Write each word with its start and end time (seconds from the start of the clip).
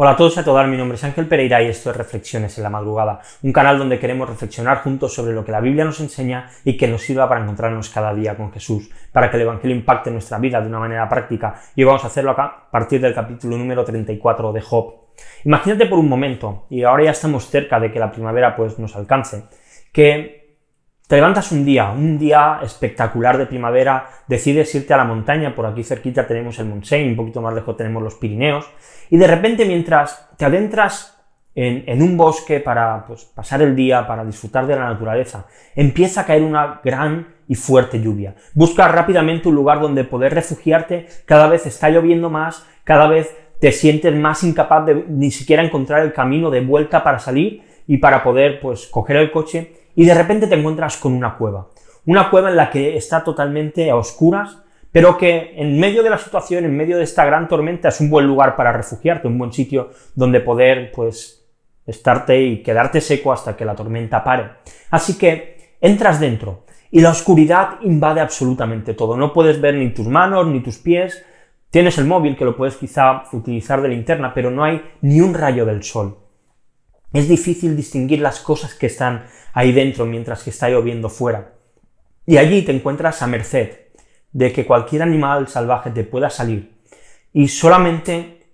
Hola 0.00 0.12
a 0.12 0.16
todos 0.16 0.36
y 0.36 0.38
a 0.38 0.44
todas, 0.44 0.68
mi 0.68 0.76
nombre 0.76 0.94
es 0.94 1.02
Ángel 1.02 1.26
Pereira 1.26 1.60
y 1.60 1.66
esto 1.66 1.90
es 1.90 1.96
Reflexiones 1.96 2.56
en 2.56 2.62
la 2.62 2.70
Madrugada, 2.70 3.20
un 3.42 3.52
canal 3.52 3.80
donde 3.80 3.98
queremos 3.98 4.28
reflexionar 4.28 4.78
juntos 4.84 5.12
sobre 5.12 5.32
lo 5.32 5.44
que 5.44 5.50
la 5.50 5.60
Biblia 5.60 5.84
nos 5.84 5.98
enseña 5.98 6.48
y 6.64 6.76
que 6.76 6.86
nos 6.86 7.02
sirva 7.02 7.28
para 7.28 7.42
encontrarnos 7.42 7.90
cada 7.90 8.14
día 8.14 8.36
con 8.36 8.52
Jesús, 8.52 8.88
para 9.10 9.28
que 9.28 9.38
el 9.38 9.42
Evangelio 9.42 9.74
impacte 9.74 10.12
nuestra 10.12 10.38
vida 10.38 10.60
de 10.60 10.68
una 10.68 10.78
manera 10.78 11.08
práctica 11.08 11.60
y 11.74 11.82
vamos 11.82 12.04
a 12.04 12.06
hacerlo 12.06 12.30
acá 12.30 12.44
a 12.44 12.70
partir 12.70 13.00
del 13.00 13.12
capítulo 13.12 13.58
número 13.58 13.84
34 13.84 14.52
de 14.52 14.60
Job. 14.60 14.94
Imagínate 15.44 15.86
por 15.86 15.98
un 15.98 16.08
momento, 16.08 16.66
y 16.70 16.84
ahora 16.84 17.02
ya 17.02 17.10
estamos 17.10 17.50
cerca 17.50 17.80
de 17.80 17.90
que 17.90 17.98
la 17.98 18.12
primavera 18.12 18.54
pues 18.54 18.78
nos 18.78 18.94
alcance, 18.94 19.46
que 19.90 20.37
te 21.08 21.16
levantas 21.16 21.50
un 21.52 21.64
día, 21.64 21.90
un 21.90 22.18
día 22.18 22.60
espectacular 22.62 23.38
de 23.38 23.46
primavera, 23.46 24.10
decides 24.26 24.74
irte 24.74 24.92
a 24.92 24.98
la 24.98 25.04
montaña, 25.04 25.54
por 25.54 25.64
aquí 25.64 25.82
cerquita 25.82 26.26
tenemos 26.26 26.58
el 26.58 26.66
Montseny, 26.66 27.08
un 27.08 27.16
poquito 27.16 27.40
más 27.40 27.54
lejos 27.54 27.78
tenemos 27.78 28.02
los 28.02 28.16
Pirineos, 28.16 28.70
y 29.08 29.16
de 29.16 29.26
repente 29.26 29.64
mientras 29.64 30.28
te 30.36 30.44
adentras 30.44 31.18
en, 31.54 32.02
un 32.02 32.16
bosque 32.18 32.60
para 32.60 33.06
pues, 33.06 33.24
pasar 33.24 33.62
el 33.62 33.74
día, 33.74 34.06
para 34.06 34.22
disfrutar 34.22 34.66
de 34.66 34.76
la 34.76 34.84
naturaleza, 34.84 35.46
empieza 35.74 36.20
a 36.20 36.26
caer 36.26 36.42
una 36.42 36.80
gran 36.84 37.26
y 37.48 37.54
fuerte 37.54 38.00
lluvia. 38.00 38.34
Buscas 38.52 38.92
rápidamente 38.92 39.48
un 39.48 39.54
lugar 39.54 39.80
donde 39.80 40.04
poder 40.04 40.34
refugiarte, 40.34 41.08
cada 41.24 41.48
vez 41.48 41.64
está 41.64 41.88
lloviendo 41.88 42.28
más, 42.28 42.66
cada 42.84 43.08
vez 43.08 43.34
te 43.60 43.72
sientes 43.72 44.14
más 44.14 44.44
incapaz 44.44 44.84
de 44.84 45.06
ni 45.08 45.30
siquiera 45.30 45.64
encontrar 45.64 46.02
el 46.02 46.12
camino 46.12 46.50
de 46.50 46.60
vuelta 46.60 47.02
para 47.02 47.18
salir 47.18 47.62
y 47.88 47.96
para 47.96 48.22
poder 48.22 48.60
pues 48.60 48.86
coger 48.86 49.16
el 49.16 49.32
coche 49.32 49.72
y 49.96 50.04
de 50.04 50.14
repente 50.14 50.46
te 50.46 50.54
encuentras 50.54 50.96
con 50.98 51.12
una 51.12 51.36
cueva. 51.36 51.70
Una 52.06 52.30
cueva 52.30 52.50
en 52.50 52.56
la 52.56 52.70
que 52.70 52.96
está 52.96 53.24
totalmente 53.24 53.90
a 53.90 53.96
oscuras, 53.96 54.58
pero 54.92 55.18
que 55.18 55.54
en 55.56 55.80
medio 55.80 56.04
de 56.04 56.10
la 56.10 56.18
situación, 56.18 56.64
en 56.64 56.76
medio 56.76 56.96
de 56.96 57.04
esta 57.04 57.24
gran 57.24 57.48
tormenta, 57.48 57.88
es 57.88 58.00
un 58.00 58.08
buen 58.08 58.26
lugar 58.26 58.54
para 58.54 58.72
refugiarte, 58.72 59.26
un 59.26 59.38
buen 59.38 59.52
sitio 59.52 59.90
donde 60.14 60.40
poder, 60.40 60.92
pues, 60.92 61.46
estarte 61.86 62.40
y 62.40 62.62
quedarte 62.62 63.00
seco 63.00 63.32
hasta 63.32 63.56
que 63.56 63.64
la 63.64 63.74
tormenta 63.74 64.22
pare. 64.22 64.50
Así 64.90 65.18
que 65.18 65.76
entras 65.80 66.20
dentro 66.20 66.64
y 66.90 67.00
la 67.00 67.10
oscuridad 67.10 67.80
invade 67.82 68.20
absolutamente 68.20 68.94
todo. 68.94 69.16
No 69.16 69.32
puedes 69.32 69.60
ver 69.60 69.74
ni 69.74 69.90
tus 69.90 70.06
manos 70.06 70.46
ni 70.46 70.60
tus 70.60 70.78
pies. 70.78 71.24
Tienes 71.70 71.98
el 71.98 72.06
móvil 72.06 72.36
que 72.36 72.44
lo 72.44 72.56
puedes 72.56 72.76
quizá 72.76 73.24
utilizar 73.32 73.82
de 73.82 73.88
linterna, 73.88 74.32
pero 74.32 74.50
no 74.50 74.64
hay 74.64 74.82
ni 75.00 75.20
un 75.20 75.34
rayo 75.34 75.66
del 75.66 75.82
sol. 75.82 76.27
Es 77.12 77.28
difícil 77.28 77.76
distinguir 77.76 78.20
las 78.20 78.40
cosas 78.40 78.74
que 78.74 78.86
están 78.86 79.24
ahí 79.52 79.72
dentro 79.72 80.04
mientras 80.04 80.42
que 80.42 80.50
está 80.50 80.68
lloviendo 80.68 81.08
fuera. 81.08 81.54
Y 82.26 82.36
allí 82.36 82.62
te 82.62 82.72
encuentras 82.72 83.22
a 83.22 83.26
merced 83.26 83.70
de 84.32 84.52
que 84.52 84.66
cualquier 84.66 85.02
animal 85.02 85.48
salvaje 85.48 85.90
te 85.90 86.04
pueda 86.04 86.28
salir 86.28 86.76
y 87.32 87.48
solamente 87.48 88.46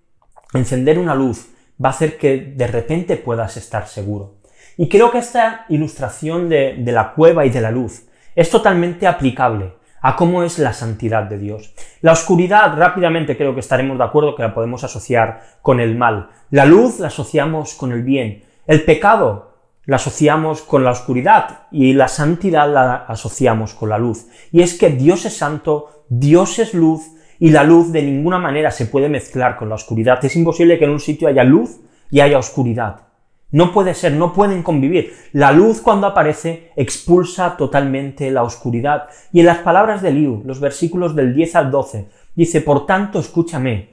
encender 0.53 0.99
una 0.99 1.15
luz 1.15 1.49
va 1.85 1.89
a 1.89 1.93
hacer 1.93 2.17
que 2.17 2.37
de 2.37 2.67
repente 2.69 3.17
puedas 3.17 3.57
estar 3.57 3.89
seguro. 3.89 4.37
Y 4.77 4.89
creo 4.89 5.11
que 5.11 5.19
esta 5.19 5.67
ilustración 5.69 6.49
de, 6.49 6.77
de 6.79 6.93
la 6.93 7.13
cueva 7.13 7.45
y 7.47 7.51
de 7.51 7.61
la 7.61 7.73
luz 7.73 8.07
es 8.37 8.51
totalmente 8.51 9.07
aplicable 9.07 9.73
a 10.01 10.17
cómo 10.17 10.43
es 10.43 10.59
la 10.59 10.75
santidad 10.75 11.23
de 11.23 11.39
Dios. 11.39 11.73
La 12.03 12.13
oscuridad, 12.13 12.77
rápidamente 12.77 13.39
creo 13.39 13.55
que 13.55 13.61
estaremos 13.61 13.97
de 13.97 14.05
acuerdo 14.05 14.37
que 14.37 14.43
la 14.43 14.53
podemos 14.53 14.85
asociar 14.85 15.43
con 15.63 15.81
el 15.81 15.97
mal. 15.97 16.29
La 16.51 16.67
luz 16.67 17.01
la 17.01 17.07
asociamos 17.07 17.75
con 17.75 17.91
el 17.91 18.03
bien. 18.03 18.45
El 18.67 18.83
pecado 18.85 19.53
la 19.85 19.97
asociamos 19.97 20.63
con 20.63 20.85
la 20.85 20.91
oscuridad 20.91 21.67
y 21.71 21.93
la 21.93 22.09
santidad 22.09 22.73
la 22.73 22.95
asociamos 22.95 23.75
con 23.75 23.91
la 23.91 23.99
luz. 23.99 24.27
Y 24.53 24.63
es 24.63 24.79
que 24.79 24.89
Dios 24.89 25.27
es 25.27 25.37
santo, 25.37 26.05
Dios 26.09 26.59
es 26.59 26.73
luz 26.73 27.03
y 27.39 27.51
la 27.51 27.65
luz 27.65 27.93
de 27.93 28.03
ninguna 28.03 28.39
manera 28.39 28.71
se 28.71 28.87
puede 28.87 29.11
mezclar 29.11 29.57
con 29.57 29.69
la 29.69 29.75
oscuridad. 29.75 30.25
Es 30.25 30.35
imposible 30.37 30.79
que 30.79 30.87
en 30.87 30.93
un 30.93 31.01
sitio 31.01 31.29
haya 31.29 31.45
luz 31.45 31.81
y 32.11 32.21
haya 32.21 32.39
oscuridad. 32.39 33.03
No 33.51 33.71
puede 33.71 33.95
ser, 33.95 34.15
no 34.15 34.33
pueden 34.33 34.63
convivir. 34.63 35.13
La 35.33 35.53
luz 35.53 35.81
cuando 35.81 36.07
aparece 36.07 36.73
expulsa 36.75 37.57
totalmente 37.57 38.31
la 38.31 38.43
oscuridad. 38.43 39.09
Y 39.33 39.41
en 39.41 39.47
las 39.47 39.59
palabras 39.59 40.03
de 40.03 40.11
Liu, 40.11 40.43
los 40.45 40.59
versículos 40.59 41.15
del 41.15 41.35
10 41.35 41.55
al 41.57 41.71
12, 41.71 42.09
dice, 42.35 42.63
por 42.63 42.87
tanto 42.87 43.21
escúchame, 43.21 43.91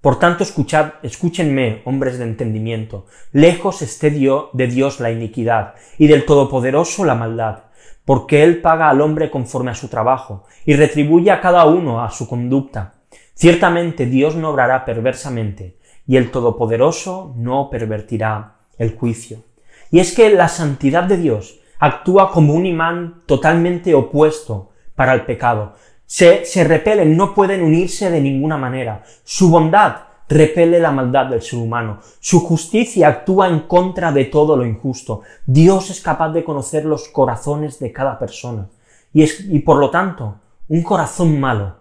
por 0.00 0.18
tanto, 0.18 0.42
escuchad, 0.42 0.94
escúchenme, 1.02 1.82
hombres 1.84 2.18
de 2.18 2.24
entendimiento, 2.24 3.06
lejos 3.32 3.82
esté 3.82 4.10
de 4.10 4.66
Dios 4.66 4.98
la 4.98 5.10
iniquidad, 5.10 5.74
y 5.98 6.06
del 6.06 6.24
Todopoderoso 6.24 7.04
la 7.04 7.14
maldad, 7.14 7.64
porque 8.06 8.42
Él 8.42 8.62
paga 8.62 8.88
al 8.88 9.02
hombre 9.02 9.30
conforme 9.30 9.72
a 9.72 9.74
su 9.74 9.88
trabajo, 9.88 10.46
y 10.64 10.74
retribuye 10.74 11.30
a 11.30 11.42
cada 11.42 11.66
uno 11.66 12.02
a 12.02 12.10
su 12.10 12.26
conducta. 12.26 12.94
Ciertamente 13.34 14.06
Dios 14.06 14.36
no 14.36 14.50
obrará 14.50 14.86
perversamente, 14.86 15.76
y 16.06 16.16
el 16.16 16.30
Todopoderoso 16.30 17.34
no 17.36 17.68
pervertirá 17.68 18.56
el 18.78 18.96
juicio. 18.96 19.44
Y 19.90 20.00
es 20.00 20.14
que 20.14 20.30
la 20.30 20.48
santidad 20.48 21.04
de 21.04 21.18
Dios 21.18 21.60
actúa 21.78 22.30
como 22.30 22.54
un 22.54 22.64
imán 22.64 23.22
totalmente 23.26 23.94
opuesto 23.94 24.70
para 24.94 25.12
el 25.12 25.26
pecado, 25.26 25.74
se, 26.10 26.64
repelen, 26.64 27.16
no 27.16 27.36
pueden 27.36 27.62
unirse 27.62 28.10
de 28.10 28.20
ninguna 28.20 28.58
manera. 28.58 29.04
Su 29.22 29.48
bondad 29.48 29.98
repele 30.28 30.80
la 30.80 30.90
maldad 30.90 31.26
del 31.26 31.40
ser 31.40 31.60
humano. 31.60 32.00
Su 32.18 32.40
justicia 32.40 33.06
actúa 33.06 33.46
en 33.46 33.60
contra 33.60 34.10
de 34.10 34.24
todo 34.24 34.56
lo 34.56 34.66
injusto. 34.66 35.22
Dios 35.46 35.88
es 35.88 36.00
capaz 36.00 36.30
de 36.30 36.42
conocer 36.42 36.84
los 36.84 37.06
corazones 37.06 37.78
de 37.78 37.92
cada 37.92 38.18
persona. 38.18 38.66
Y, 39.12 39.22
es, 39.22 39.46
y 39.48 39.60
por 39.60 39.76
lo 39.76 39.90
tanto, 39.90 40.34
un 40.66 40.82
corazón 40.82 41.38
malo 41.38 41.76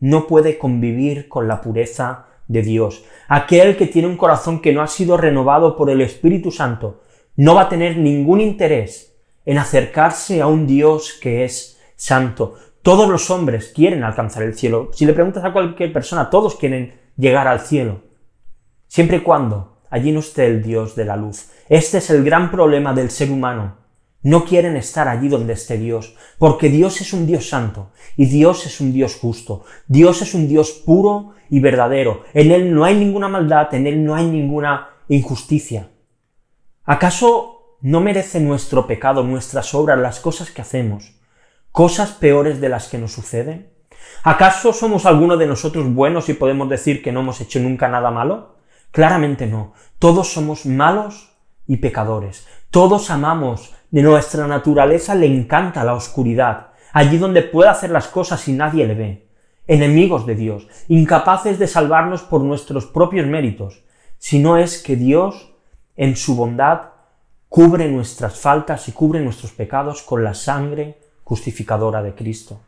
no 0.00 0.26
puede 0.26 0.56
convivir 0.56 1.28
con 1.28 1.46
la 1.46 1.60
pureza 1.60 2.24
de 2.48 2.62
Dios. 2.62 3.04
Aquel 3.28 3.76
que 3.76 3.86
tiene 3.86 4.08
un 4.08 4.16
corazón 4.16 4.62
que 4.62 4.72
no 4.72 4.80
ha 4.80 4.86
sido 4.86 5.18
renovado 5.18 5.76
por 5.76 5.90
el 5.90 6.00
Espíritu 6.00 6.50
Santo 6.50 7.02
no 7.36 7.54
va 7.56 7.62
a 7.62 7.68
tener 7.68 7.98
ningún 7.98 8.40
interés 8.40 9.14
en 9.44 9.58
acercarse 9.58 10.40
a 10.40 10.46
un 10.46 10.66
Dios 10.66 11.18
que 11.20 11.44
es 11.44 11.74
santo. 11.96 12.54
Todos 12.84 13.08
los 13.08 13.30
hombres 13.30 13.72
quieren 13.74 14.04
alcanzar 14.04 14.42
el 14.42 14.52
cielo. 14.52 14.90
Si 14.92 15.06
le 15.06 15.14
preguntas 15.14 15.42
a 15.42 15.54
cualquier 15.54 15.90
persona, 15.90 16.28
todos 16.28 16.56
quieren 16.56 16.92
llegar 17.16 17.48
al 17.48 17.60
cielo. 17.60 18.02
Siempre 18.88 19.16
y 19.16 19.20
cuando 19.20 19.78
allí 19.88 20.12
no 20.12 20.20
esté 20.20 20.44
el 20.44 20.62
Dios 20.62 20.94
de 20.94 21.06
la 21.06 21.16
luz. 21.16 21.48
Este 21.70 21.96
es 21.96 22.10
el 22.10 22.22
gran 22.22 22.50
problema 22.50 22.92
del 22.92 23.08
ser 23.08 23.30
humano. 23.30 23.78
No 24.20 24.44
quieren 24.44 24.76
estar 24.76 25.08
allí 25.08 25.28
donde 25.28 25.54
esté 25.54 25.78
Dios, 25.78 26.14
porque 26.38 26.68
Dios 26.68 27.00
es 27.00 27.14
un 27.14 27.26
Dios 27.26 27.48
santo 27.48 27.90
y 28.18 28.26
Dios 28.26 28.66
es 28.66 28.78
un 28.82 28.92
Dios 28.92 29.16
justo. 29.16 29.64
Dios 29.86 30.20
es 30.20 30.34
un 30.34 30.46
Dios 30.46 30.72
puro 30.72 31.30
y 31.48 31.60
verdadero. 31.60 32.24
En 32.34 32.50
Él 32.50 32.74
no 32.74 32.84
hay 32.84 32.96
ninguna 32.96 33.28
maldad, 33.28 33.72
en 33.72 33.86
Él 33.86 34.04
no 34.04 34.14
hay 34.14 34.26
ninguna 34.26 34.90
injusticia. 35.08 35.88
¿Acaso 36.84 37.78
no 37.80 38.02
merece 38.02 38.40
nuestro 38.40 38.86
pecado, 38.86 39.22
nuestras 39.22 39.74
obras, 39.74 39.98
las 39.98 40.20
cosas 40.20 40.50
que 40.50 40.60
hacemos? 40.60 41.14
Cosas 41.74 42.12
peores 42.12 42.60
de 42.60 42.68
las 42.68 42.86
que 42.86 42.98
nos 42.98 43.10
suceden? 43.10 43.68
¿Acaso 44.22 44.72
somos 44.72 45.06
alguno 45.06 45.36
de 45.36 45.48
nosotros 45.48 45.92
buenos 45.92 46.28
y 46.28 46.34
podemos 46.34 46.68
decir 46.68 47.02
que 47.02 47.10
no 47.10 47.18
hemos 47.18 47.40
hecho 47.40 47.58
nunca 47.58 47.88
nada 47.88 48.12
malo? 48.12 48.54
Claramente 48.92 49.48
no. 49.48 49.72
Todos 49.98 50.32
somos 50.32 50.66
malos 50.66 51.32
y 51.66 51.78
pecadores. 51.78 52.46
Todos 52.70 53.10
amamos. 53.10 53.74
De 53.90 54.02
nuestra 54.02 54.46
naturaleza 54.46 55.16
le 55.16 55.26
encanta 55.26 55.82
la 55.82 55.94
oscuridad. 55.94 56.68
Allí 56.92 57.18
donde 57.18 57.42
puede 57.42 57.70
hacer 57.70 57.90
las 57.90 58.06
cosas 58.06 58.46
y 58.46 58.52
nadie 58.52 58.86
le 58.86 58.94
ve. 58.94 59.28
Enemigos 59.66 60.26
de 60.26 60.36
Dios, 60.36 60.68
incapaces 60.86 61.58
de 61.58 61.66
salvarnos 61.66 62.22
por 62.22 62.42
nuestros 62.42 62.86
propios 62.86 63.26
méritos, 63.26 63.82
si 64.18 64.38
no 64.38 64.58
es 64.58 64.80
que 64.80 64.94
Dios, 64.94 65.54
en 65.96 66.14
su 66.14 66.36
bondad, 66.36 66.90
cubre 67.48 67.90
nuestras 67.90 68.38
faltas 68.38 68.86
y 68.88 68.92
cubre 68.92 69.18
nuestros 69.20 69.50
pecados 69.50 70.02
con 70.02 70.22
la 70.22 70.34
sangre 70.34 70.98
justificadora 71.24 72.02
de 72.02 72.14
Cristo. 72.14 72.60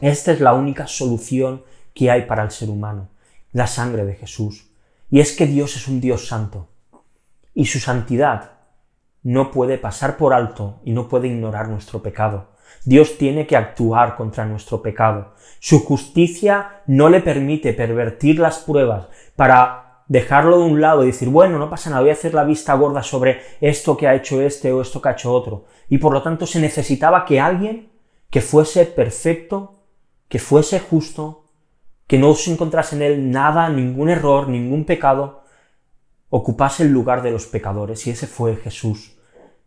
Esta 0.00 0.32
es 0.32 0.40
la 0.40 0.54
única 0.54 0.86
solución 0.86 1.62
que 1.94 2.10
hay 2.10 2.22
para 2.22 2.42
el 2.42 2.50
ser 2.50 2.70
humano, 2.70 3.08
la 3.52 3.66
sangre 3.66 4.04
de 4.04 4.14
Jesús. 4.14 4.70
Y 5.10 5.20
es 5.20 5.36
que 5.36 5.46
Dios 5.46 5.76
es 5.76 5.86
un 5.86 6.00
Dios 6.00 6.26
santo. 6.26 6.68
Y 7.54 7.66
su 7.66 7.78
santidad 7.78 8.52
no 9.22 9.50
puede 9.50 9.78
pasar 9.78 10.16
por 10.16 10.34
alto 10.34 10.80
y 10.84 10.92
no 10.92 11.08
puede 11.08 11.28
ignorar 11.28 11.68
nuestro 11.68 12.02
pecado. 12.02 12.54
Dios 12.84 13.16
tiene 13.16 13.46
que 13.46 13.56
actuar 13.56 14.16
contra 14.16 14.44
nuestro 14.44 14.82
pecado. 14.82 15.34
Su 15.60 15.84
justicia 15.84 16.82
no 16.86 17.08
le 17.08 17.20
permite 17.20 17.72
pervertir 17.72 18.38
las 18.38 18.58
pruebas 18.58 19.06
para 19.36 19.83
dejarlo 20.08 20.58
de 20.58 20.64
un 20.64 20.80
lado 20.80 21.02
y 21.02 21.06
decir, 21.06 21.28
bueno, 21.28 21.58
no 21.58 21.70
pasa 21.70 21.90
nada, 21.90 22.02
voy 22.02 22.10
a 22.10 22.14
hacer 22.14 22.34
la 22.34 22.44
vista 22.44 22.74
gorda 22.74 23.02
sobre 23.02 23.40
esto 23.60 23.96
que 23.96 24.06
ha 24.06 24.14
hecho 24.14 24.40
este 24.40 24.72
o 24.72 24.82
esto 24.82 25.00
que 25.00 25.08
ha 25.08 25.12
hecho 25.12 25.32
otro 25.32 25.64
y 25.88 25.98
por 25.98 26.12
lo 26.12 26.22
tanto 26.22 26.46
se 26.46 26.60
necesitaba 26.60 27.24
que 27.24 27.40
alguien 27.40 27.90
que 28.30 28.40
fuese 28.40 28.84
perfecto, 28.86 29.84
que 30.28 30.38
fuese 30.38 30.80
justo, 30.80 31.44
que 32.06 32.18
no 32.18 32.34
se 32.34 32.52
encontrase 32.52 32.96
en 32.96 33.02
él 33.02 33.30
nada, 33.30 33.68
ningún 33.68 34.10
error, 34.10 34.48
ningún 34.48 34.84
pecado, 34.84 35.42
ocupase 36.30 36.82
el 36.82 36.90
lugar 36.90 37.22
de 37.22 37.30
los 37.30 37.46
pecadores, 37.46 38.06
y 38.06 38.10
ese 38.10 38.26
fue 38.26 38.56
Jesús. 38.56 39.16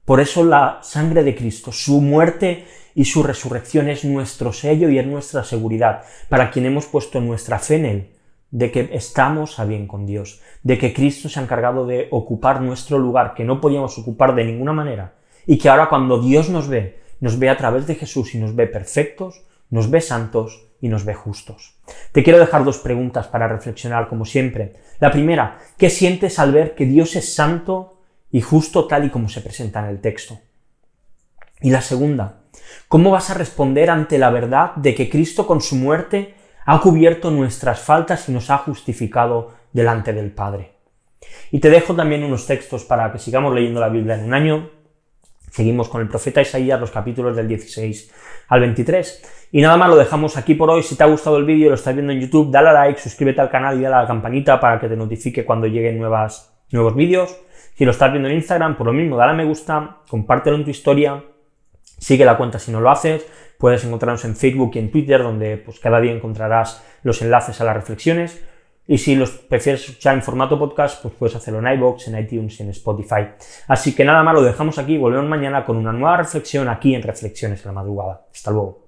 Por 0.03 0.19
eso 0.19 0.43
la 0.43 0.79
sangre 0.83 1.23
de 1.23 1.35
Cristo, 1.35 1.71
su 1.71 2.01
muerte 2.01 2.65
y 2.93 3.05
su 3.05 3.23
resurrección 3.23 3.89
es 3.89 4.03
nuestro 4.03 4.51
sello 4.51 4.89
y 4.89 4.99
es 4.99 5.07
nuestra 5.07 5.43
seguridad. 5.43 6.03
Para 6.29 6.51
quien 6.51 6.65
hemos 6.65 6.85
puesto 6.87 7.21
nuestra 7.21 7.59
fe 7.59 7.75
en 7.75 7.85
Él, 7.85 8.16
de 8.51 8.71
que 8.71 8.89
estamos 8.93 9.59
a 9.59 9.65
bien 9.65 9.87
con 9.87 10.05
Dios, 10.05 10.41
de 10.63 10.77
que 10.77 10.93
Cristo 10.93 11.29
se 11.29 11.39
ha 11.39 11.43
encargado 11.43 11.85
de 11.85 12.07
ocupar 12.11 12.61
nuestro 12.61 12.97
lugar 12.97 13.33
que 13.33 13.43
no 13.43 13.59
podíamos 13.59 13.97
ocupar 13.97 14.35
de 14.35 14.45
ninguna 14.45 14.73
manera, 14.73 15.13
y 15.45 15.57
que 15.57 15.69
ahora 15.69 15.89
cuando 15.89 16.21
Dios 16.21 16.49
nos 16.49 16.67
ve, 16.67 16.99
nos 17.19 17.39
ve 17.39 17.49
a 17.49 17.57
través 17.57 17.87
de 17.87 17.95
Jesús 17.95 18.35
y 18.35 18.37
nos 18.37 18.55
ve 18.55 18.67
perfectos, 18.67 19.43
nos 19.69 19.89
ve 19.89 20.01
santos 20.01 20.67
y 20.81 20.89
nos 20.89 21.05
ve 21.05 21.13
justos. 21.13 21.75
Te 22.11 22.23
quiero 22.23 22.39
dejar 22.39 22.63
dos 22.63 22.77
preguntas 22.77 23.27
para 23.27 23.47
reflexionar 23.47 24.07
como 24.07 24.25
siempre. 24.25 24.75
La 24.99 25.11
primera, 25.11 25.57
¿qué 25.77 25.89
sientes 25.89 26.39
al 26.39 26.51
ver 26.51 26.75
que 26.75 26.85
Dios 26.85 27.15
es 27.15 27.33
santo 27.33 28.01
y 28.31 28.41
justo 28.41 28.87
tal 28.87 29.05
y 29.05 29.09
como 29.09 29.29
se 29.29 29.41
presenta 29.41 29.79
en 29.79 29.87
el 29.87 30.01
texto? 30.01 30.39
Y 31.61 31.71
la 31.71 31.81
segunda, 31.81 32.41
¿cómo 32.87 33.11
vas 33.11 33.29
a 33.29 33.33
responder 33.33 33.89
ante 33.89 34.19
la 34.19 34.29
verdad 34.29 34.75
de 34.75 34.93
que 34.93 35.09
Cristo 35.09 35.47
con 35.47 35.61
su 35.61 35.75
muerte 35.75 36.35
ha 36.69 36.81
cubierto 36.81 37.31
nuestras 37.31 37.79
faltas 37.79 38.27
y 38.27 38.33
nos 38.33 38.49
ha 38.49 38.57
justificado 38.57 39.53
delante 39.71 40.11
del 40.11 40.31
Padre? 40.31 40.73
Y 41.49 41.59
te 41.59 41.69
dejo 41.69 41.95
también 41.95 42.25
unos 42.25 42.45
textos 42.45 42.83
para 42.83 43.09
que 43.09 43.19
sigamos 43.19 43.55
leyendo 43.55 43.79
la 43.79 43.87
Biblia 43.87 44.15
en 44.15 44.25
un 44.25 44.33
año. 44.33 44.69
Seguimos 45.49 45.87
con 45.87 46.01
el 46.01 46.09
profeta 46.09 46.41
Isaías, 46.41 46.77
los 46.77 46.91
capítulos 46.91 47.37
del 47.37 47.47
16 47.47 48.11
al 48.49 48.59
23. 48.59 49.47
Y 49.53 49.61
nada 49.61 49.77
más 49.77 49.89
lo 49.89 49.95
dejamos 49.95 50.35
aquí 50.35 50.55
por 50.55 50.69
hoy. 50.69 50.83
Si 50.83 50.97
te 50.97 51.05
ha 51.05 51.07
gustado 51.07 51.37
el 51.37 51.45
vídeo, 51.45 51.69
lo 51.69 51.75
estás 51.75 51.95
viendo 51.95 52.11
en 52.11 52.19
YouTube, 52.19 52.51
dale 52.51 52.67
a 52.67 52.73
like, 52.73 52.99
suscríbete 52.99 53.39
al 53.39 53.49
canal 53.49 53.79
y 53.79 53.83
dale 53.83 53.95
a 53.95 54.01
la 54.01 54.07
campanita 54.07 54.59
para 54.59 54.77
que 54.77 54.89
te 54.89 54.97
notifique 54.97 55.45
cuando 55.45 55.67
lleguen 55.67 55.97
nuevas, 55.97 56.53
nuevos 56.71 56.93
vídeos. 56.95 57.33
Si 57.75 57.85
lo 57.85 57.91
estás 57.91 58.11
viendo 58.11 58.27
en 58.27 58.35
Instagram, 58.35 58.75
por 58.75 58.87
lo 58.87 58.93
mismo, 58.93 59.15
dale 59.15 59.31
a 59.31 59.35
me 59.35 59.45
gusta, 59.45 59.99
compártelo 60.09 60.57
en 60.57 60.65
tu 60.65 60.71
historia 60.71 61.23
Sigue 61.97 62.25
la 62.25 62.37
cuenta 62.37 62.59
si 62.59 62.71
no 62.71 62.79
lo 62.79 62.89
haces, 62.89 63.25
puedes 63.57 63.83
encontrarnos 63.83 64.23
en 64.25 64.35
Facebook 64.35 64.71
y 64.75 64.79
en 64.79 64.91
Twitter, 64.91 65.21
donde 65.21 65.57
pues, 65.57 65.79
cada 65.79 65.99
día 65.99 66.11
encontrarás 66.11 66.83
los 67.03 67.21
enlaces 67.21 67.59
a 67.61 67.63
las 67.63 67.75
reflexiones. 67.75 68.43
Y 68.89 68.99
si 68.99 69.15
los 69.15 69.31
prefieres 69.31 69.83
escuchar 69.89 70.15
en 70.15 70.23
formato 70.23 70.57
podcast, 70.57 71.01
pues 71.01 71.13
puedes 71.15 71.35
hacerlo 71.35 71.59
en 71.59 71.73
iBox, 71.77 72.07
en 72.07 72.19
iTunes 72.19 72.59
en 72.61 72.69
Spotify. 72.69 73.27
Así 73.67 73.93
que 73.93 74.05
nada 74.05 74.23
más, 74.23 74.33
lo 74.33 74.41
dejamos 74.41 74.77
aquí, 74.77 74.97
volvemos 74.97 75.27
mañana 75.27 75.65
con 75.65 75.75
una 75.75 75.91
nueva 75.91 76.17
reflexión 76.17 76.69
aquí 76.69 76.95
en 76.95 77.03
Reflexiones 77.03 77.59
en 77.65 77.67
la 77.67 77.73
madrugada. 77.73 78.27
Hasta 78.31 78.51
luego. 78.51 78.86